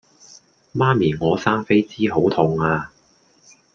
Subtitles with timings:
[0.73, 2.91] 媽咪我生痱滋好痛呀